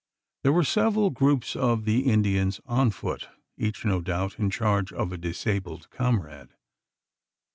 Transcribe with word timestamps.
There 0.41 0.51
were 0.51 0.63
several 0.63 1.11
groups 1.11 1.55
of 1.55 1.85
the 1.85 2.11
Indians 2.11 2.59
on 2.65 2.89
foot 2.89 3.29
each 3.55 3.85
no 3.85 4.01
doubt 4.01 4.39
in 4.39 4.49
charge 4.49 4.91
of 4.91 5.11
a 5.11 5.15
disabled 5.19 5.91
comrade. 5.91 6.49